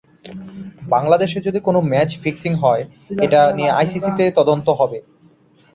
বাংলাদেশে 0.89 1.39
যদি 1.41 1.59
কোনো 1.59 1.79
ম্যাচ 1.91 2.09
ফিক্সিং 2.23 2.53
হয়, 2.55 2.83
এটা 3.17 3.39
নিয়ে 3.57 3.71
আইসিসিতে 3.71 4.23
তদন্ত 4.37 4.67
হবে। 4.79 4.99